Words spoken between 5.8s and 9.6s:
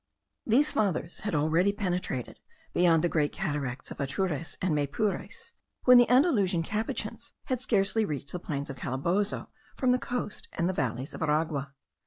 when the Andalusian Capuchins had scarcely reached the plains of Calabozo,